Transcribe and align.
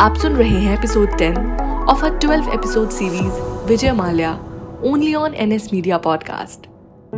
आप 0.00 0.14
सुन 0.14 0.36
रहे 0.36 0.48
हैं 0.48 0.78
episode 0.78 1.08
10 1.10 1.38
of 1.88 2.04
a 2.04 2.18
12 2.18 2.48
episode 2.48 2.88
series 2.88 3.66
Vijay 3.68 3.92
Mallya 3.92 4.40
only 4.84 5.14
on 5.14 5.34
NS 5.34 5.70
media 5.72 5.98
podcast 5.98 6.66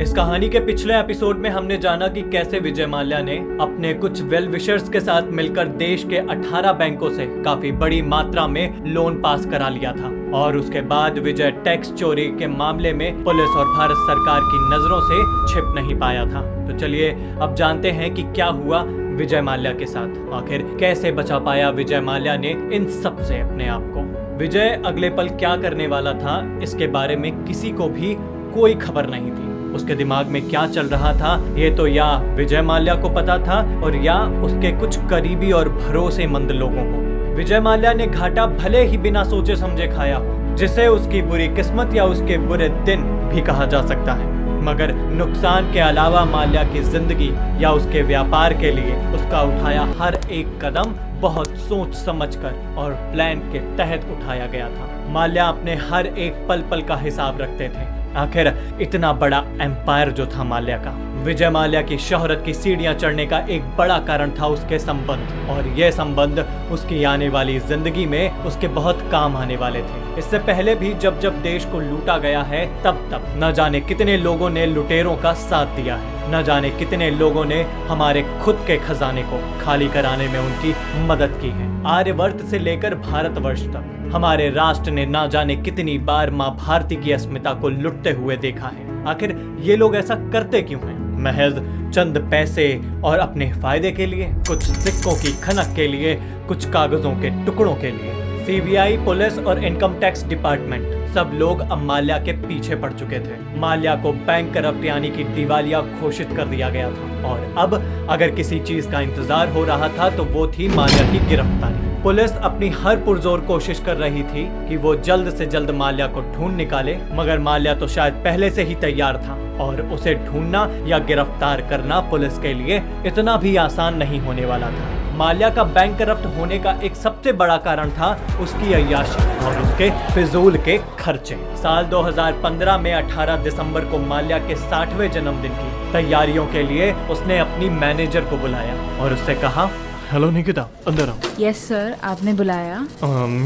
इस 0.02 0.12
कहानी 0.12 0.48
के 0.48 0.61
पिछले 0.61 0.95
एपिसोड 0.95 1.38
में 1.38 1.50
हमने 1.50 1.79
जाना 1.79 2.08
कि 2.08 2.22
कैसे 2.22 2.58
विजय 2.58 2.87
माल्या 2.87 3.18
ने 3.18 3.37
अपने 3.37 3.95
कुछ 3.95 4.22
वेल 4.22 4.48
विशर्स 4.48 4.88
के 4.88 5.00
साथ 5.00 5.22
मिलकर 5.22 5.68
देश 5.68 6.04
के 6.04 6.16
18 6.16 6.72
बैंकों 6.72 7.10
से 7.10 7.42
काफ़ी 7.42 7.72
बड़ी 7.72 8.03
मात्रा 8.03 8.46
में 8.46 8.93
लोन 8.93 9.21
पास 9.21 9.46
करा 9.46 9.69
लिया 9.69 9.93
था। 9.93 10.39
और 10.39 10.57
उसके 10.57 10.80
बाद 10.80 11.19
विजय 11.19 11.51
टैक्स 11.51 11.93
चोरी 11.93 12.27
के 12.27 12.46
मामले 12.46 12.93
में 12.93 13.25
पुलिस 13.25 13.49
और 13.49 13.67
भारत 13.67 13.96
सरकार 13.96 14.41
की 14.45 14.59
नज़रों 14.75 15.01
से 15.01 15.55
छिप 15.55 15.75
नहीं 15.79 15.99
पाया 15.99 16.25
था। 16.25 16.41
तो 16.41 16.79
चलिए 16.79 17.09
अब 17.43 17.55
जानते 17.55 17.91
हैं 17.91 18.14
कि 18.14 18.23
क्या 18.23 18.46
हुआ 18.46 18.85
विजय 19.12 19.40
माल्या 19.40 19.72
के 19.72 19.86
साथ। 19.86 20.32
आखिर 20.34 20.62
कैसे 20.80 21.12
बचा 21.12 21.38
पाया 21.38 21.68
विजय 21.70 22.00
माल्या 22.00 22.36
ने 22.36 22.50
इन 22.72 22.86
सबसे 23.02 23.40
अपने 23.40 23.68
आप 23.68 23.82
को? 23.94 24.02
विजय 24.39 24.82
अगले 24.86 25.11
पल 25.11 25.29
क्या 25.29 25.57
करने 25.57 25.86
वाला 25.86 26.12
था, 26.12 26.61
इसके 26.62 26.86
बारे 26.86 27.17
में 27.17 27.44
किसी 27.44 27.70
को 27.70 27.89
भी 27.89 28.14
कोई 28.54 28.75
खबर 28.75 29.06
नहीं 29.06 29.30
थी। 29.30 29.50
उसके 29.75 29.94
दिमाग 29.94 30.26
में 30.26 30.40
क्या 30.48 30.67
चल 30.67 30.86
रहा 30.86 31.12
था, 31.12 31.34
ये 31.56 31.70
तो 31.70 31.86
या 31.86 32.17
विजय 32.36 32.62
माल्या 32.62 32.94
को 32.94 33.08
पता 33.08 33.39
था 33.39 33.61
और 33.84 33.97
या 33.97 34.19
उसके 34.42 34.72
कुछ 34.72 34.98
करीबी 35.11 35.53
और 35.53 35.69
भरोसेमंद 35.69 36.50
लोगों 36.50 36.84
को। 36.84 37.34
विजय 37.34 37.61
माल्या 37.61 37.92
ने 37.92 38.06
घाटा 38.06 38.47
भले 38.47 38.83
ही 38.84 38.98
बिना 38.98 39.25
सोचे 39.25 39.56
समझे 39.56 39.86
खाया 39.89 40.20
जिसे 40.55 40.86
उसकी 40.86 41.22
बुरी 41.22 41.48
किस्मत 41.48 41.94
या 41.94 42.05
उसके 42.05 42.39
बुरे 42.39 42.69
दिन 42.84 43.03
भी 43.28 43.42
कहा 43.42 43.67
जा 43.67 43.86
सकता 43.86 44.12
है। 44.12 44.31
मगर 44.62 44.92
नुकसान 44.92 45.72
के 45.72 45.80
अलावा 45.80 46.25
माल्या 46.25 46.62
की 46.64 46.80
ज़िंदगी 46.83 47.30
या 47.62 47.70
उसके 47.70 48.03
व्यापार 48.03 48.55
के 48.55 48.70
लिए 48.70 48.97
उसका 49.14 49.42
उठाया 49.42 49.83
हर 49.98 50.14
एक 50.30 50.58
कदम 50.64 50.94
बहुत 51.20 51.56
सोच 51.58 51.94
समझकर 51.94 52.55
और 52.78 52.92
प्लान 53.12 53.41
के 53.53 53.61
तहत 53.77 54.05
उठाया 54.11 54.47
गया 54.47 54.69
था। 54.69 54.89
माल्या 55.08 55.47
अपने 55.47 55.75
हर 55.91 56.06
एक 56.06 56.47
पल 56.48 56.62
पल 56.70 56.83
का 56.83 56.97
हिसाब 56.97 57.41
रखते 57.41 57.69
थे। 57.69 57.87
आखिर 58.19 58.53
इतना 58.81 59.12
बड़ा 59.14 59.39
एम्पायर 59.62 60.11
जो 60.11 60.27
था 60.27 60.45
माल्या 60.45 60.77
का। 60.77 60.91
विजय 61.23 61.51
माल्या 61.51 61.81
की 61.83 61.97
शोहरत 61.98 62.42
की 62.47 62.53
सीढ़ियाँ 62.55 62.92
चढ़ने 62.95 63.27
का 63.27 63.39
एक 63.48 63.65
बड़ा 63.77 63.98
कारण 63.98 64.31
था 64.31 64.47
उसके 64.47 64.78
संबंध। 64.78 65.51
और 65.51 65.67
यह 65.78 65.91
संबंध 65.91 66.39
उसकी 66.73 67.03
आने 67.05 67.28
वाली 67.28 67.59
ज़िंदगी 67.61 68.06
में 68.06 68.45
उसके 68.45 68.69
बहुत 68.69 69.03
काम 69.12 69.37
आने 69.37 69.56
वाले 69.56 69.81
थे। 69.81 70.19
इससे 70.19 70.39
पहले 70.39 70.75
भी 70.75 70.93
जब 70.95 71.20
जब 71.20 71.41
देश 71.43 71.65
को 71.65 71.81
लूटा 71.81 72.17
गया 72.19 72.43
है, 72.43 72.65
तब 72.83 73.09
तब। 73.12 73.27
न 73.43 73.53
जाने 73.53 73.81
कितने 73.81 74.17
लोगों 74.17 74.50
ने 74.50 74.67
लुटेरों 74.67 75.17
का 75.17 75.33
साथ 75.33 75.77
दिया 75.77 75.97
है। 75.97 76.11
न 76.33 76.43
जाने 76.45 76.70
कितने 76.70 77.11
लोगों 77.11 77.45
ने 77.45 77.62
हमारे 77.89 78.23
खुद 78.43 78.65
के 78.67 78.77
खजाने 78.78 79.23
को 79.23 79.41
खाली 79.61 79.89
कराने 79.89 80.28
में 80.28 80.39
उनकी 80.39 80.75
मदद 81.06 81.39
की 81.43 81.50
है। 81.50 81.70
आर्यवर्त 81.89 82.45
से 82.45 82.59
लेकर 82.59 82.95
भारतवर्ष 82.95 83.62
तक, 83.67 84.11
हमारे 84.12 84.48
राष्ट्र 84.50 84.91
ने 84.91 85.06
न 85.06 85.28
जाने 85.28 85.56
कितनी 85.56 85.98
बार 86.00 86.31
माँ 86.31 86.50
भारती 86.56 86.97
की 86.97 87.12
अस्मिता 87.12 87.55
को 87.55 87.69
लुटते 87.69 88.11
हुए 88.12 88.37
देखा 88.39 88.69
है। 88.69 88.91
आखिर 89.06 89.37
ये 89.61 89.77
लोग 89.77 89.97
ऐसा 89.97 90.15
करते 90.33 90.62
क्यों 90.62 90.81
हैं? 90.81 91.02
महज 91.19 91.61
चंद 91.95 92.19
पैसे 92.31 92.67
और 93.05 93.19
अपने 93.19 93.53
फ़ायदे 93.53 93.91
के 93.93 94.07
लिए, 94.07 94.33
कुछ 94.49 94.63
सिक्कों 94.63 95.15
की 95.17 95.33
खनक 95.43 95.75
के 95.77 95.87
लिए, 95.89 96.15
कुछ 96.49 96.69
कागजों 96.71 97.13
के 97.17 97.31
टुकड़ों 97.47 97.75
के 97.75 97.91
लिए। 97.91 98.21
सीबीआई 98.47 98.97
पुलिस 99.05 99.39
और 99.41 99.65
इनकम 99.65 99.95
टैक्स 100.01 100.25
डिपार्टमेंट 100.29 100.91
सब 101.15 101.31
लोग 101.35 101.61
अब 101.61 101.79
माल्या 101.79 102.19
के 102.19 102.33
पीछे 102.43 102.77
पड़ 102.77 102.93
चुके 102.93 103.19
थे। 103.21 103.37
माल्या 103.61 103.95
को 103.97 104.13
बैंक 104.27 104.53
करप्ट 104.55 104.85
यानी 104.85 105.11
कि 105.11 105.25
दिवालिया 105.27 105.81
घोषित 106.01 106.33
कर 106.37 106.47
दिया 106.47 106.69
गया 106.71 106.91
था। 106.91 107.29
और 107.29 107.55
अब 107.59 107.75
अगर 108.11 108.31
किसी 108.31 108.59
चीज़ 108.61 108.91
का 108.91 109.01
इंतज़ार 109.01 109.49
हो 109.49 109.65
रहा 109.65 109.89
था 109.99 110.09
तो 110.17 110.25
वो 110.27 110.47
थी 110.49 110.69
माल्या 110.69 111.11
की 111.13 111.19
गिरफ्तारी। 111.29 111.81
पुलिस 112.03 112.33
अपनी 112.39 112.69
हर 112.77 112.97
पुरजोर 112.98 113.41
कोशिश 113.41 113.81
कर 113.81 113.97
रही 113.97 114.22
थी 114.25 114.42
कि 114.69 114.77
वो 114.77 114.95
जल्द 114.98 115.31
से 115.31 115.47
जल्द 115.47 115.70
माल्या 115.72 116.06
को 116.06 116.20
ढूंढ 116.33 116.56
निकाले, 116.56 116.97
मगर 117.12 117.39
माल्या 117.39 117.75
तो 117.75 117.89
शायद 117.89 118.14
पहले 118.25 118.48
से 118.50 118.62
ही 118.62 118.75
तैयार 118.77 119.17
था, 119.19 119.34
और 119.64 119.81
उसे 119.94 120.14
ढूंढना 120.17 120.66
या 120.87 120.99
गिरफ़्तार 121.00 121.60
करना 121.71 122.00
पुलिस 122.10 122.38
के 122.38 122.54
लिए 122.54 122.82
इतना 123.06 123.37
भी 123.37 123.54
आसान 123.56 123.97
नहीं 123.97 124.19
होने 124.21 124.47
वाला 124.47 124.71
था। 124.71 124.88
माल्या 125.16 125.50
का 125.50 125.65
बैंक 125.71 125.97
करप्ट 125.99 126.27
होने 126.38 126.59
का 126.59 126.72
एक 126.84 126.97
सबसे 126.97 127.32
बड़ा 127.34 127.56
कारण 127.66 127.91
था 127.91 128.10
उसकी 128.43 128.72
अयाशी 128.72 129.28
और 129.44 129.62
उसके 129.62 129.91
फिजूल 130.15 130.56
के 130.59 130.78
खर्चे। 130.98 131.37
साल 131.56 131.84
2015 131.87 132.78
में 132.78 132.93
18 132.94 133.43
दिसंबर 133.44 133.84
को 133.84 133.98
माल्या 134.06 134.38
के 134.38 134.56
60वें 134.59 135.10
जन्मदिन 135.10 135.53
की 135.53 135.93
तैयारियों 135.93 136.47
के 136.48 136.62
लिए 136.65 136.93
उसने 137.10 137.38
अपनी 137.38 137.69
मैनेजर 137.78 138.25
को 138.25 138.37
बुलाया 138.38 138.75
और 138.98 139.12
उससे 139.12 139.34
कहा 139.37 139.71
हेलो 140.12 140.28
निकिता 140.31 140.62
अंदर 140.89 141.09
आओ 141.09 141.28
यस 141.41 141.59
सर 141.59 141.95
आपने 142.05 142.33
बुलाया 142.37 142.78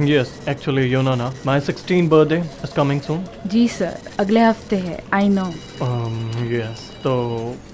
यस 0.07 0.31
एक्चुअली 0.49 0.83
यू 0.85 1.01
नो 1.03 1.15
ना 1.15 1.31
my 1.47 1.61
16 1.61 2.09
birthday 2.11 2.37
is 2.65 2.73
coming 2.77 3.01
soon 3.01 3.23
ji 3.47 3.67
sir 3.69 3.99
अगले 4.21 4.41
हफ़्ते 4.41 4.77
है 4.79 4.99
आई 5.15 5.29
नो 5.29 5.45
यस 6.53 6.81
तो 7.05 7.13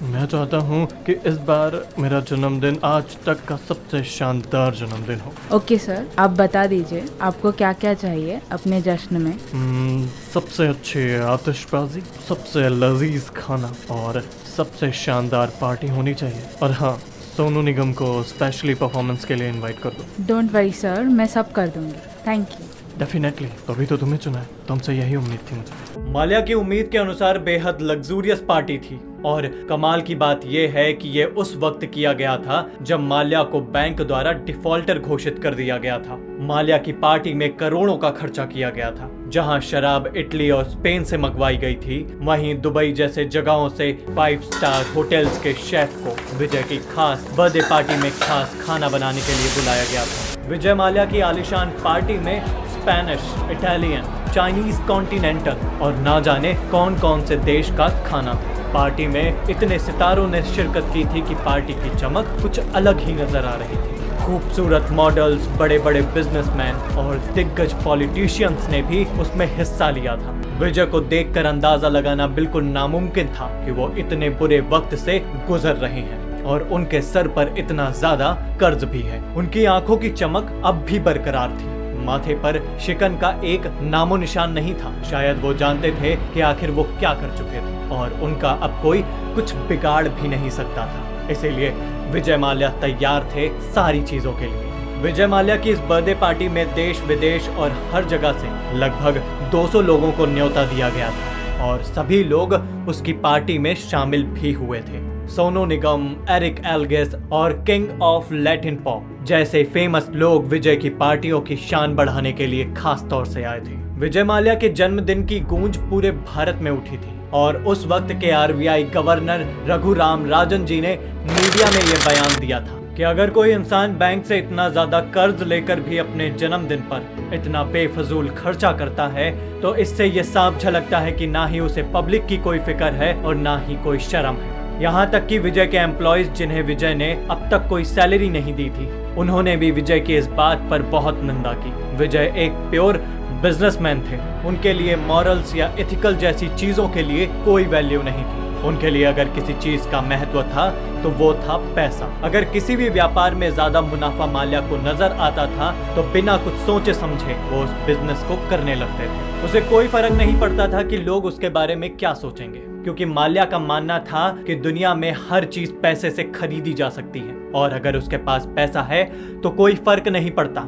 मैं 0.04 0.26
चाहता 0.26 0.58
हूँ 0.66 0.84
कि 1.06 1.12
इस 1.31 1.38
बार 1.47 1.76
मेरा 1.98 2.20
जन्मदिन 2.31 2.78
आज 2.84 3.16
तक 3.26 3.44
का 3.48 3.56
सबसे 3.62 4.02
शानदार 4.06 4.75
जन्मदिन 4.75 5.20
हो 5.20 5.32
ओके 5.52 5.56
okay, 5.56 5.86
सर 5.86 6.06
आप 6.19 6.36
बता 6.41 6.66
दीजिए 6.66 7.04
आपको 7.22 7.52
क्या 7.54 7.72
क्या 7.76 7.94
चाहिए 7.94 8.41
अपने 8.52 8.81
जश्न 8.82 9.22
में 9.22 9.32
hmm, 9.32 10.04
सबसे 10.34 10.66
अच्छी 10.66 11.06
आतिशबाजी 11.28 12.02
सबसे 12.28 12.69
लजीज 12.76 13.31
खाना 13.36 13.72
और 13.92 14.22
सबसे 14.56 14.92
शानदार 15.00 15.56
पार्टी 15.60 15.88
होनी 15.88 16.14
चाहिए 16.14 16.44
और 16.62 16.72
हाँ 16.82 16.97
सोनू 17.37 17.60
निगम 17.62 17.93
को 17.93 18.22
स्पेशली 18.22 18.75
परफॉर्मेंस 18.75 19.25
के 19.25 19.34
लिए 19.34 19.48
इनवाइट 19.48 19.78
कर 19.78 19.91
दो। 19.91 20.04
डोंट 20.26 20.53
वरी 20.53 20.72
सर 20.72 21.03
मैं 21.03 21.26
सब 21.26 21.53
कर 21.53 21.69
दूँगी। 21.69 21.98
थैंक 22.26 22.48
यू 22.50 22.66
डेफिनेटली 22.98 23.48
तभी 23.69 23.87
तो 23.87 23.97
तुम्हें 23.97 24.19
चुना 24.19 24.38
है। 24.38 24.48
तुमसे 24.69 24.94
यही 24.94 25.16
उम्मीद 25.16 25.38
थी 25.50 25.56
मुझे। 25.56 26.10
माल्या 26.12 26.41
की 26.41 26.54
उम्मीद 26.54 26.88
के 26.93 26.98
अनुसार 26.98 27.38
बेहद 27.38 27.78
लग्जूरियस 27.82 28.44
पार्टी 28.48 28.78
थी। 28.78 29.00
और 29.24 29.46
कमाल 29.68 30.00
की 30.00 30.14
बात 30.14 30.40
यह 30.46 30.72
है 30.74 30.92
कि 30.92 31.08
यह 31.08 31.34
उस 31.36 31.54
वक्त 31.56 31.84
किया 31.84 32.12
गया 32.12 32.36
था 32.36 32.66
जब 32.82 33.00
माल्या 33.00 33.42
को 33.42 33.60
बैंक 33.60 34.00
द्वारा 34.02 34.32
डिफॉल्टर 34.46 34.98
घोषित 34.98 35.38
कर 35.42 35.54
दिया 35.54 35.76
गया 35.76 35.98
था। 35.98 36.18
माल्या 36.40 36.78
की 36.78 36.92
पार्टी 36.92 37.32
में 37.34 37.52
करोड़ों 37.56 37.96
का 37.96 38.10
खर्चा 38.10 38.44
किया 38.44 38.70
गया 38.70 38.90
था, 38.90 39.10
जहाँ 39.28 39.60
शराब, 39.60 40.12
इटली 40.16 40.50
और 40.50 40.64
स्पेन 40.64 41.04
से 41.04 41.18
मंगवाई 41.18 41.56
गई 41.56 41.74
थी। 41.74 42.00
वहीं 42.20 42.54
दुबई 42.60 42.92
जैसे 42.92 43.24
जगहों 43.26 43.68
से 43.68 43.92
फाइव 44.16 44.40
स्टार 44.40 44.84
होटल्स 44.96 45.38
के 45.42 45.52
शेफ 45.60 45.96
को 46.04 46.38
विजय 46.38 46.62
की 46.62 46.78
खास 46.94 47.28
बर्थडे 47.38 47.60
पार्टी 47.60 47.96
में 47.96 48.10
खास 48.12 48.56
खाना 48.66 48.88
बनाने 48.88 49.20
के 49.20 49.32
लिए 49.32 49.50
बुलाया 49.50 49.84
गया 49.84 50.04
था। 50.04 50.48
विजय 50.48 50.74
माल्या 50.74 51.04
की 51.04 51.20
आलिशान 51.20 51.70
पार्टी 51.84 52.18
में 52.18 52.46
स्पेनिश, 52.72 53.20
इटालियन, 53.50 54.04
चाइनीज़ 54.34 54.80
कॉन्टिनेंटल 54.82 55.56
और 55.82 55.96
ना 55.96 56.18
जाने 56.20 56.54
कौन 56.70 56.98
कौन 56.98 57.24
से 57.26 57.36
देश 57.36 57.70
का 57.70 57.88
खाना 58.04 58.34
था। 58.34 58.51
पार्टी 58.72 59.06
में 59.06 59.48
इतने 59.50 59.78
सितारों 59.78 60.26
ने 60.28 60.42
शिरकत 60.44 60.90
की 60.94 61.04
थी 61.04 61.22
कि 61.28 61.34
पार्टी 61.44 61.74
की 61.74 61.96
चमक 61.96 62.36
कुछ 62.42 62.58
अलग 62.60 63.00
ही 63.00 63.12
नज़र 63.14 63.44
आ 63.44 63.54
रही 63.54 63.76
थी। 63.76 64.00
खूबसूरत 64.18 64.88
मॉडल्स 64.92 65.46
बड़े 65.58 65.78
बड़े 65.78 66.00
बिजनेसमैन 66.14 66.74
और 66.98 67.16
दिग्गज 67.34 67.72
पॉलिटिशियंस 67.84 68.68
ने 68.70 68.82
भी 68.82 69.04
उसमें 69.20 69.46
हिस्सा 69.56 69.90
लिया 69.90 70.16
था। 70.16 70.34
विजय 70.58 70.86
को 70.86 71.00
देखकर 71.02 71.46
अंदाज़ा 71.46 71.88
लगाना 71.88 72.26
बिल्कुल 72.30 72.64
नामुमकिन 72.64 73.28
था 73.30 73.46
कि 73.64 73.70
वो 73.70 73.92
इतने 73.98 74.30
बुरे 74.32 74.60
वक्त 74.70 74.94
से 74.96 75.18
गुजर 75.48 75.76
रहे 75.76 76.00
हैं 76.00 76.42
और 76.44 76.68
उनके 76.72 77.00
सर 77.02 77.28
पर 77.28 77.54
इतना 77.58 77.90
ज़्यादा 77.92 78.32
कर्ज 78.60 78.84
भी 78.84 79.00
है। 79.02 79.20
उनकी 79.34 79.64
आँखों 79.66 79.96
की 79.96 80.10
चमक 80.12 80.62
अब 80.64 80.84
भी 80.88 80.98
बरकरार 81.00 81.50
थी। 81.52 81.81
माथे 82.04 82.34
पर 82.34 82.60
शिकन 82.80 83.16
का 83.16 83.30
एक 83.44 83.66
नामो 83.82 84.16
निशान 84.16 84.52
नहीं 84.52 84.74
था। 84.74 84.92
शायद 85.02 85.40
वो 85.40 85.52
जानते 85.54 85.90
थे 85.92 86.14
कि 86.34 86.40
आखिर 86.40 86.70
वो 86.70 86.82
क्या 86.98 87.12
कर 87.14 87.36
चुके 87.38 87.60
थे, 87.60 87.88
और 87.90 88.12
उनका 88.22 88.50
अब 88.62 88.78
कोई 88.82 89.02
कुछ 89.34 89.54
बिगाड़ 89.68 90.08
भी 90.08 90.28
नहीं 90.28 90.50
सकता 90.50 90.86
था। 90.86 91.28
इसीलिए 91.30 91.70
विजय 92.10 92.36
माल्या 92.36 92.68
तैयार 92.80 93.30
थे 93.36 93.48
सारी 93.72 94.02
चीज़ों 94.02 94.32
के 94.32 94.46
लिए। 94.46 94.70
विजय 95.02 95.26
माल्या 95.26 95.56
की 95.56 95.70
इस 95.70 95.78
बर्थडे 95.80 96.14
पार्टी 96.14 96.48
में 96.48 96.74
देश, 96.74 97.02
विदेश 97.02 97.49
और 97.49 97.70
हर 97.93 98.04
जगह 98.04 98.32
से 98.32 98.75
लगभग 98.75 99.22
200 99.52 99.81
लोगों 99.81 100.12
को 100.12 100.26
न्योता 100.26 100.64
दिया 100.64 100.88
गया 100.88 101.10
था, 101.10 101.64
और 101.64 101.82
सभी 101.84 102.22
लोग 102.25 102.52
उसकी 102.88 103.12
पार्टी 103.12 103.58
में 103.58 103.75
शामिल 103.75 104.25
भी 104.25 104.52
हुए 104.52 104.81
थे। 104.81 105.12
सोनू 105.32 105.64
निगम, 105.67 106.02
एरिक 106.31 106.56
एल्गेस 106.67 107.14
और 107.32 107.52
किंग 107.67 108.02
ऑफ़ 108.02 108.32
लैटिन 108.34 108.75
पॉप 108.76 109.25
जैसे 109.26 109.62
फ़ेमस 109.64 110.08
लोग 110.12 110.46
विजय 110.49 110.76
की 110.76 110.90
पार्टियों 110.99 111.40
की 111.40 111.56
शान 111.58 111.94
बढ़ाने 111.96 112.32
के 112.32 112.46
लिए 112.46 112.64
खास 112.75 113.06
तौर 113.11 113.26
से 113.26 113.44
आए 113.44 113.61
थे। 113.61 113.76
विजय 114.00 114.25
माल्या 114.25 114.55
के 114.55 114.69
जन्मदिन 114.70 115.25
की 115.26 115.40
गूंज 115.46 115.76
पूरे 115.90 116.11
भारत 116.11 116.58
में 116.62 116.70
उठी 116.70 116.96
थी 116.96 117.17
और 117.34 117.62
उस 117.64 117.87
वक्त 117.87 118.12
के 118.20 118.31
आरबीआई 118.32 118.84
गवर्नर 118.94 119.46
रघुराम 119.69 120.26
राजन 120.26 120.64
जी 120.64 120.81
ने 120.81 120.94
मीडिया 121.25 121.70
में 121.70 121.81
यह 121.81 122.06
बयान 122.08 122.38
दिया 122.40 122.61
था 122.61 122.81
कि 122.96 123.02
अगर 123.06 123.31
कोई 123.31 123.52
इंसान 123.52 123.96
बैंक 123.99 124.25
से 124.26 124.38
इतना 124.38 124.69
ज़्यादा 124.69 125.00
कर्ज 125.12 125.43
लेकर 125.44 125.81
भी 125.81 125.99
अपने 125.99 126.31
जन्मदिन 126.38 126.81
पर 126.90 127.31
इतना 127.35 127.62
बेफजूल 127.73 128.28
खर्चा 128.38 128.73
करता 128.75 129.06
है 129.11 129.31
तो 129.61 129.75
इससे 129.76 130.06
ये 130.06 130.23
साफ़ 130.25 130.58
झलकता 130.58 130.99
है 130.99 131.12
कि 131.12 131.26
ना 131.28 131.46
ही 131.46 131.61
उसे 131.61 131.82
पब्लिक 131.94 132.26
की 132.26 132.38
कोई 132.38 132.58
फ़िक्र 132.61 132.93
है 132.94 133.14
और 133.14 133.35
ना 133.37 133.58
ही 133.58 133.82
कोई 133.85 133.99
शर्म 134.11 134.37
है। 134.37 134.61
यहाँ 134.82 135.11
तक 135.11 135.26
कि 135.26 135.38
विजय 135.38 135.67
के 135.67 135.76
एम्प्लॉयज़ 135.76 136.29
जिन्हें 136.29 136.62
विजय 136.62 136.94
ने 136.94 137.11
अब 137.31 137.46
तक 137.50 137.69
कोई 137.69 137.84
सैलरी 137.84 138.29
नहीं 138.31 138.55
दी 138.55 138.69
थी, 138.70 138.87
उन्होंने 139.14 139.56
भी 139.56 139.70
विजय 139.70 140.00
की 140.00 140.17
इस 140.17 140.26
बात 140.31 140.67
पर 140.70 140.82
बहुत 140.93 141.20
निंदा 141.23 141.52
की। 141.56 141.70
विजय 141.96 142.32
एक 142.37 142.52
प्योर 142.70 142.96
बिजनेसमैन 143.43 144.00
थे। 144.02 144.19
उनके 144.49 144.73
लिए 144.73 144.96
मॉरल्स 144.96 145.55
या 145.56 145.73
इथिकल 145.79 146.17
जैसी 146.17 146.49
चीज़ों 146.56 146.88
के 146.88 147.02
लिए 147.02 147.26
कोई 147.44 147.64
वैल्यू 147.67 148.02
नहीं 148.02 148.25
थी। 148.25 148.51
उनके 148.64 148.91
लिए 148.91 149.05
अगर 149.05 149.29
किसी 149.31 149.53
चीज़ 149.55 149.88
का 149.91 150.00
महत्व 150.03 150.43
था 150.44 150.69
तो 151.03 151.11
वो 151.12 151.32
था 151.37 151.56
पैसा। 151.75 152.06
अगर 152.25 152.44
किसी 152.53 152.76
भी 152.76 152.88
व्यापार 152.91 153.35
में 153.35 153.49
ज़्यादा 153.50 153.81
मुनाफा 153.82 154.26
माल्या 154.29 154.61
को 154.61 154.76
नज़र 154.82 155.12
आता 155.20 155.47
था 155.49 155.70
तो 155.97 156.03
बिना 156.12 156.37
कुछ 156.38 156.55
सोचे 156.67 156.94
समझे 156.94 157.35
वो 157.50 157.62
उस 157.64 157.70
बिज़नेस 157.87 158.23
को 158.25 158.37
करने 158.50 158.75
लगते 158.75 159.06
थे। 159.06 159.44
उसे 159.44 159.61
कोई 159.61 159.88
फ़र्क 159.88 160.12
नहीं 160.14 160.38
पड़ता 160.41 160.69
था 160.73 160.82
कि 160.82 160.97
लोग 160.99 161.25
उसके 161.25 161.49
बारे 161.50 161.76
में 161.76 161.88
क्या 161.97 162.12
सोचेंगे, 162.14 162.61
क्योंकि 162.85 163.05
माल्या 163.06 163.44
का 163.44 163.59
मानना 163.61 163.99
था 164.00 164.29
कि 164.47 164.55
दुनिया 164.56 164.94
में 164.94 165.11
हर 165.29 165.44
चीज़ 165.47 165.73
पैसे 165.82 166.11
से 166.11 166.25
खरीदी 166.31 166.73
जा 166.75 166.88
सकती 166.91 167.19
है, 167.19 167.37
और 167.55 167.73
अगर 167.73 167.97
उसके 167.97 168.17
पास 168.19 168.47
पैसा 168.56 168.82
है 168.85 169.05
तो 169.41 169.50
कोई 169.53 169.75
फ़र्क 169.76 170.09
नहीं 170.09 170.31
पड़ता 170.32 170.64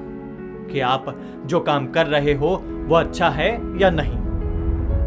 कि 0.67 0.81
आप 0.83 1.15
जो 1.47 1.61
काम 1.63 1.87
कर 1.89 2.07
रहे 2.09 2.35
हो, 2.35 2.63
वो 2.65 2.97
अच्छा 2.97 3.29
है 3.31 3.51
या 3.81 3.91
नहीं। 3.93 4.19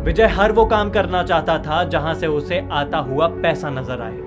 विजय 0.07 0.25
हर 0.25 0.51
वो 0.51 0.63
काम 0.65 0.89
करना 0.89 1.21
चाहता 1.23 1.57
था 1.59 1.83
जहाँ 1.83 2.13
से 2.15 2.27
उसे 2.27 2.61
आता 2.71 2.97
हुआ 2.97 3.27
पैसा 3.27 3.69
नज़र 3.69 4.01
आए। 4.01 4.17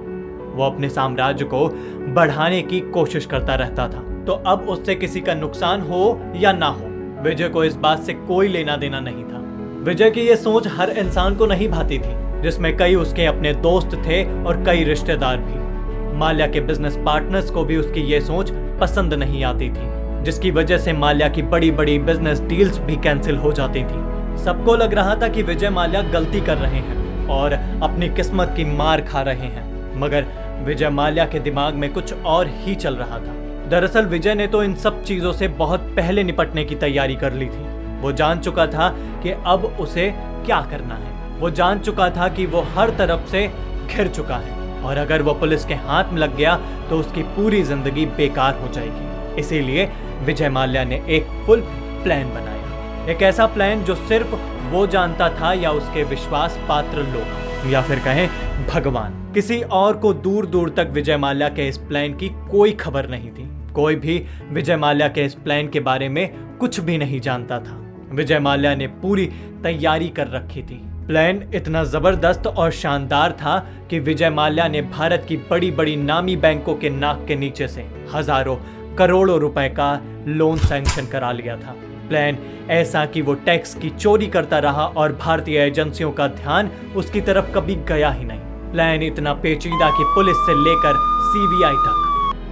वो 0.56 0.64
अपने 0.64 0.88
साम्राज्य 0.88 1.44
को 1.44 1.68
बढ़ाने 2.14 2.60
की 2.62 2.80
कोशिश 2.90 3.26
करता 3.26 3.54
रहता 3.54 3.86
था। 3.88 4.02
तो 4.26 4.32
अब 4.46 4.68
उससे 4.68 4.94
किसी 4.94 5.20
का 5.20 5.34
नुकसान 5.34 5.80
हो 5.80 6.00
या 6.36 6.52
ना 6.52 6.66
हो, 6.66 6.88
विजय 7.22 7.48
को 7.48 7.64
इस 7.64 7.76
बात 7.76 8.02
से 8.02 8.14
कोई 8.14 8.48
लेना 8.48 8.76
देना 8.76 9.00
नहीं 9.00 9.24
था। 9.24 9.40
विजय 9.84 10.10
की 10.10 10.20
ये 10.20 10.36
सोच 10.36 10.68
हर 10.68 10.90
इंसान 10.98 11.36
को 11.36 11.46
नहीं 11.46 11.68
भाती 11.68 11.98
थी, 11.98 12.14
जिसमें 12.42 12.76
कई 12.76 12.94
उसके 12.96 13.26
अपने 13.26 13.54
दोस्त 13.60 13.96
थे 14.06 14.22
और 14.44 14.62
कई 14.64 14.84
रिश्तेदार 14.84 15.38
भी। 15.38 16.18
माल्या 16.18 16.46
के 16.46 16.60
बिज़नेस 16.60 16.98
पार्टनर्स 17.06 17.50
को 17.50 17.64
भी 17.64 17.76
उसकी 17.76 18.00
ये 18.02 18.20
सोच 18.20 18.52
पसंद 18.80 19.14
नहीं 19.14 19.44
आती 19.44 19.70
थी, 19.70 19.88
जिसकी 20.24 20.50
वजह 20.50 20.78
से 20.78 20.92
माल्या 20.92 21.28
की 21.28 21.42
बड़ी 21.48 21.70
बड़ी 21.72 21.98
बिज़नेस 22.00 22.40
डील्स 22.42 22.78
भी 22.80 22.96
कैंसिल 22.98 23.36
हो 23.38 23.52
जाती 23.52 23.84
थी। 23.84 24.08
सबको 24.40 24.74
लग 24.76 24.94
रहा 24.94 25.14
था 25.14 25.28
कि 25.28 25.42
विजय 25.42 25.70
माल्या 25.70 26.02
गलती 26.10 26.40
कर 26.40 26.56
रहे 26.56 26.78
हैं 26.78 27.26
और 27.30 27.52
अपनी 27.82 28.08
किस्मत 28.08 28.52
की 28.56 28.64
मार 28.66 29.00
खा 29.02 29.22
रहे 29.22 29.46
हैं। 29.48 29.98
मगर 30.00 30.26
विजय 30.64 30.90
माल्या 30.90 31.24
के 31.24 31.38
दिमाग 31.40 31.74
में 31.74 31.92
कुछ 31.92 32.12
और 32.14 32.48
ही 32.56 32.74
चल 32.76 32.96
रहा 32.96 33.18
था। 33.18 33.34
दरअसल 33.70 34.06
विजय 34.06 34.34
ने 34.34 34.46
तो 34.46 34.62
इन 34.62 34.74
सब 34.76 35.02
चीज़ों 35.04 35.32
से 35.32 35.48
बहुत 35.56 35.80
पहले 35.96 36.22
निपटने 36.24 36.64
की 36.64 36.74
तैयारी 36.76 37.16
कर 37.16 37.32
ली 37.32 37.46
थी। 37.46 37.68
वो 38.00 38.12
जान 38.12 38.40
चुका 38.40 38.66
था 38.66 38.88
कि 39.22 39.30
अब 39.46 39.64
उसे 39.80 40.08
क्या 40.46 40.60
करना 40.70 40.94
है। 40.94 41.38
वो 41.40 41.50
जान 41.52 41.78
चुका 41.78 42.08
था 42.10 42.28
कि 42.28 42.46
वो 42.46 42.60
हर 42.74 42.90
तरफ़ 42.98 43.26
से 43.30 43.46
घिर 43.86 44.08
चुका 44.08 44.36
है 44.36 44.82
और 44.82 44.96
अगर 44.96 45.22
वो 45.22 45.34
पुलिस 45.34 45.64
के 45.64 45.74
हाथ 45.86 46.12
में 46.12 46.18
लग 46.18 46.36
गया 46.36 46.56
तो 46.90 46.98
उसकी 46.98 47.22
पूरी 47.34 47.62
ज़िंदगी 47.62 48.06
बेकार 48.16 48.58
हो 48.58 48.72
जाएगी। 48.72 49.38
इसीलिए 49.40 49.90
विजय 50.22 50.48
माल्या 50.48 50.84
ने 50.84 51.02
एक 51.08 51.26
फुल 51.46 51.60
प्लान 52.02 52.30
बनाया। 52.30 52.59
एक 53.08 53.22
ऐसा 53.22 53.46
प्लान 53.46 53.82
जो 53.84 53.94
सिर्फ़ 53.94 54.34
वो 54.70 54.86
जानता 54.86 55.28
था 55.30 55.52
या 55.52 55.70
उसके 55.70 56.02
विश्वास 56.04 56.58
पात्र 56.68 57.02
लोग। 57.02 57.70
या 57.72 57.80
फिर 57.82 57.98
कहें, 57.98 58.28
भगवान। 58.66 59.32
किसी 59.34 59.60
और 59.62 59.96
को 59.96 60.12
दूर 60.14 60.46
दूर 60.46 60.70
तक 60.70 60.90
विजय 60.92 61.16
माल्या 61.16 61.48
के 61.48 61.68
इस 61.68 61.78
प्लान 61.78 62.14
की 62.14 62.28
कोई 62.50 62.72
खबर 62.72 63.08
नहीं 63.08 63.30
थी। 63.30 63.48
कोई 63.72 63.96
भी 63.96 64.18
विजय 64.52 64.76
माल्या 64.76 65.08
के 65.08 65.24
इस 65.24 65.34
प्लान 65.34 65.68
के 65.68 65.80
बारे 65.80 66.08
में 66.08 66.28
कुछ 66.58 66.80
भी 66.80 66.98
नहीं 66.98 67.20
जानता 67.20 67.58
था। 67.58 67.80
विजय 68.12 68.38
माल्या 68.38 68.74
ने 68.74 68.86
पूरी 69.02 69.26
तैयारी 69.62 70.08
कर 70.08 70.28
रखी 70.28 70.62
थी। 70.62 70.80
प्लान 71.06 71.42
इतना 71.54 71.84
ज़बरदस्त 71.84 72.46
और 72.46 72.70
शानदार 72.70 73.32
था 73.32 73.58
कि 73.90 73.98
विजय 73.98 74.30
माल्या 74.30 74.68
ने 74.68 74.82
भारत 74.82 75.24
की 75.28 75.36
बड़ी 75.50 75.70
बड़ी 75.70 75.96
नामी 75.96 76.36
बैंकों 76.36 76.74
के 76.74 76.90
नाक 76.90 77.24
के 77.28 77.36
नीचे 77.36 77.68
से 77.68 77.86
हज़ारों 78.14 78.56
करोड़ों 78.96 79.38
रुपए 79.40 79.68
का 79.68 79.94
लोन 80.26 80.58
सैंक्शन 80.58 81.06
करा 81.06 81.32
लिया 81.32 81.56
था। 81.56 81.76
प्लान। 82.10 82.38
ऐसा 82.70 83.04
कि 83.06 83.22
वो 83.22 83.34
टैक्स 83.46 83.74
की 83.74 83.90
चोरी 83.90 84.26
करता 84.26 84.58
रहा 84.58 84.84
और 84.96 85.12
भारतीय 85.16 85.58
एजेंसियों 85.58 86.10
का 86.12 86.26
ध्यान 86.28 86.70
उसकी 86.96 87.20
तरफ़ 87.20 87.52
कभी 87.54 87.74
गया 87.88 88.10
ही 88.10 88.24
नहीं। 88.24 88.40
प्लान 88.72 89.02
इतना 89.02 89.32
पेचीदा 89.34 89.90
कि 89.90 90.04
पुलिस 90.14 90.36
से 90.36 90.54
लेकर 90.60 90.96
सीबीआई 91.24 91.74
तक। 91.84 91.96